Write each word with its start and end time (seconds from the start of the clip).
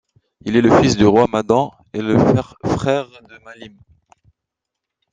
Il 0.45 0.55
est 0.55 0.63
le 0.63 0.81
fils 0.81 0.97
du 0.97 1.05
roi 1.05 1.27
Maddan 1.31 1.71
et 1.93 2.01
le 2.01 2.17
frère 2.65 3.07
de 3.29 3.37
Malim. 3.45 3.77